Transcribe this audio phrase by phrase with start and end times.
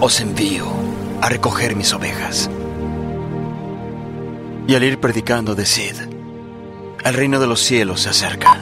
[0.00, 0.66] os envío
[1.20, 2.50] a recoger mis ovejas.
[4.66, 5.94] Y al ir predicando, decid,
[7.04, 8.60] el reino de los cielos se acerca.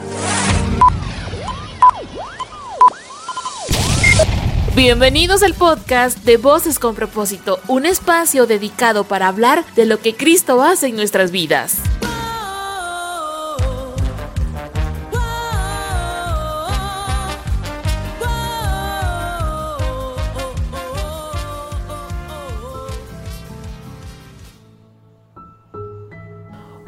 [4.75, 10.15] Bienvenidos al podcast de Voces con propósito, un espacio dedicado para hablar de lo que
[10.15, 11.77] Cristo hace en nuestras vidas.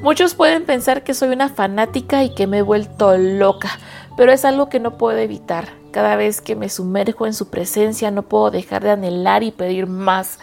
[0.01, 3.69] Muchos pueden pensar que soy una fanática y que me he vuelto loca,
[4.17, 5.67] pero es algo que no puedo evitar.
[5.91, 9.85] Cada vez que me sumerjo en su presencia no puedo dejar de anhelar y pedir
[9.85, 10.39] más,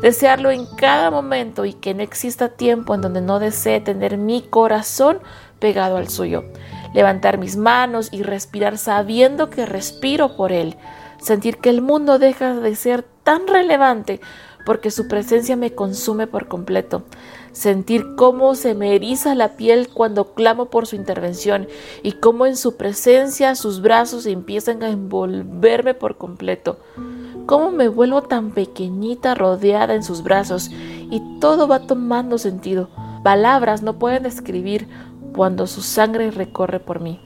[0.00, 4.40] desearlo en cada momento y que no exista tiempo en donde no desee tener mi
[4.40, 5.18] corazón
[5.58, 6.44] pegado al suyo.
[6.94, 10.78] Levantar mis manos y respirar sabiendo que respiro por él.
[11.20, 14.20] Sentir que el mundo deja de ser tan relevante
[14.64, 17.02] porque su presencia me consume por completo.
[17.52, 21.68] Sentir cómo se me eriza la piel cuando clamo por su intervención
[22.02, 26.78] y cómo en su presencia sus brazos empiezan a envolverme por completo.
[27.46, 32.88] Cómo me vuelvo tan pequeñita rodeada en sus brazos y todo va tomando sentido.
[33.22, 34.88] Palabras no pueden describir
[35.34, 37.20] cuando su sangre recorre por mí.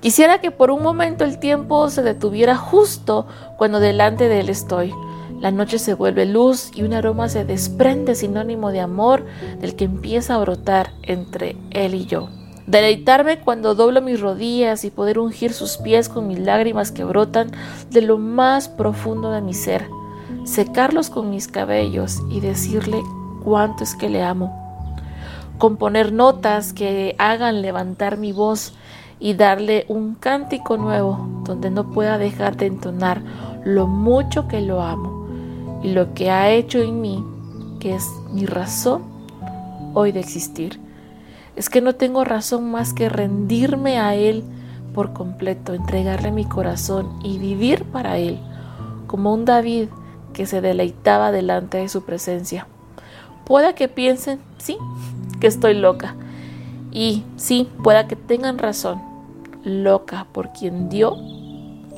[0.00, 4.92] Quisiera que por un momento el tiempo se detuviera justo cuando delante de él estoy
[5.44, 9.26] la noche se vuelve luz y un aroma se desprende sinónimo de amor
[9.60, 12.30] del que empieza a brotar entre él y yo.
[12.66, 17.50] Deleitarme cuando doblo mis rodillas y poder ungir sus pies con mis lágrimas que brotan
[17.90, 19.86] de lo más profundo de mi ser.
[20.46, 23.02] Secarlos con mis cabellos y decirle
[23.44, 24.80] cuánto es que le amo.
[25.58, 28.72] Componer notas que hagan levantar mi voz
[29.20, 33.20] y darle un cántico nuevo donde no pueda dejar de entonar
[33.62, 35.13] lo mucho que lo amo
[35.84, 37.22] y lo que ha hecho en mí,
[37.78, 39.02] que es mi razón
[39.92, 40.80] hoy de existir.
[41.56, 44.44] Es que no tengo razón más que rendirme a Él
[44.94, 48.38] por completo, entregarle mi corazón y vivir para Él,
[49.06, 49.88] como un David
[50.32, 52.66] que se deleitaba delante de su presencia.
[53.44, 54.78] Pueda que piensen, sí,
[55.38, 56.16] que estoy loca.
[56.92, 59.02] Y sí, pueda que tengan razón,
[59.64, 61.14] loca por quien dio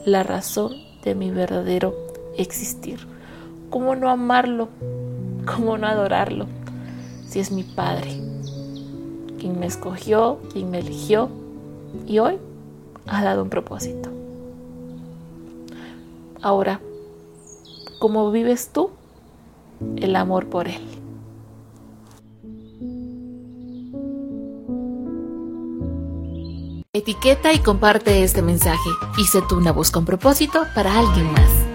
[0.05, 0.73] la razón
[1.05, 1.95] de mi verdadero
[2.37, 3.16] existir.
[3.71, 4.69] ¿Cómo no amarlo?
[5.45, 6.47] ¿Cómo no adorarlo?
[7.27, 8.21] Si es mi Padre,
[9.39, 11.29] quien me escogió, quien me eligió
[12.07, 12.39] y hoy
[13.07, 14.11] ha dado un propósito.
[16.43, 16.81] Ahora,
[17.99, 18.91] ¿cómo vives tú
[19.97, 20.81] el amor por Él?
[26.93, 31.66] Etiqueta y comparte este mensaje y sé tú una voz con propósito para alguien más.